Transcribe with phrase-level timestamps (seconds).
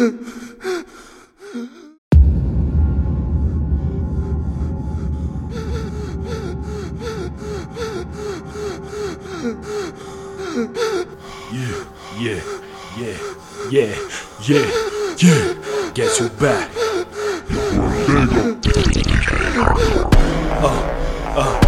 [0.00, 0.08] Yeah,
[12.16, 12.40] yeah,
[12.96, 13.18] yeah,
[13.68, 13.92] yeah,
[14.40, 14.64] yeah,
[15.18, 15.92] yeah.
[15.92, 16.70] Guess who back?
[20.56, 20.80] Uh,
[21.36, 21.60] uh,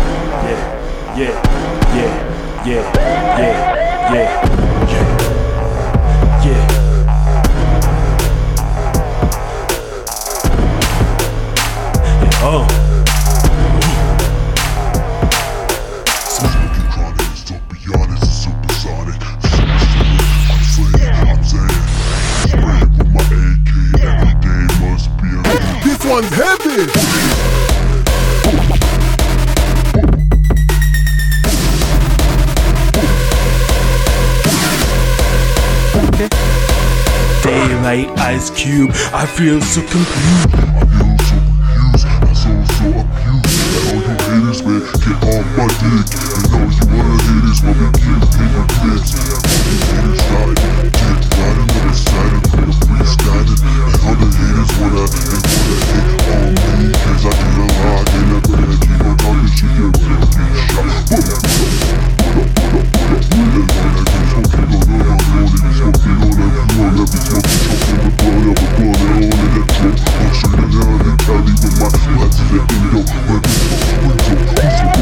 [0.49, 0.61] yeah,
[1.19, 1.35] yeah,
[1.95, 2.13] yeah,
[2.65, 2.83] yeah,
[3.39, 4.52] yeah, yeah,
[25.85, 26.87] This one's heavy.
[37.45, 41.12] Daylight Ice Cube, I feel so complete.
[45.21, 49.13] get my dick You know you wanna hear this when we kick in your clips
[49.93, 55.27] Inside, get riding on the side of the freestyling And all the haters wanna, they
[55.33, 59.53] wanna hit on me Cause I get a lot in the bed You know talking
[59.53, 61.69] shit, you're filthy shot Put up, put
[63.03, 64.33] up, put up, put up,
[71.23, 72.99] Cali with my lights in the endo.
[73.31, 75.02] Where people, where people, who's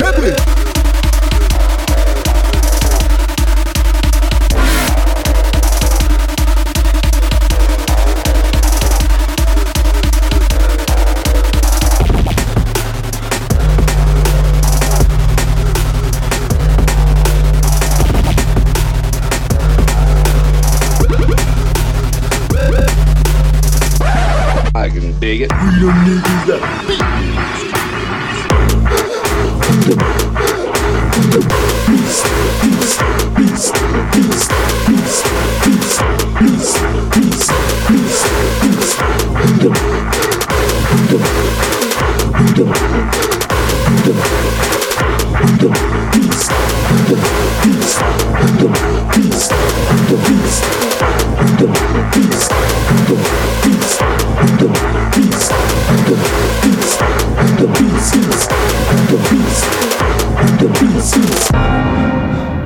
[0.00, 0.57] Epic!
[25.28, 25.52] Dig it?
[25.52, 27.04] We don't need that beast.
[31.86, 33.02] Beast,
[33.36, 33.74] beast,
[34.14, 34.50] beast,
[34.86, 34.97] beast.
[61.28, 62.57] Peace.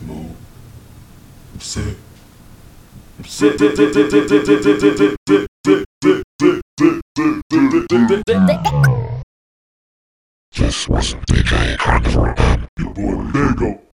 [0.00, 0.34] Smooth.
[1.58, 1.96] Sick.
[10.56, 13.80] This was DJ Carnivore and your boy Vego.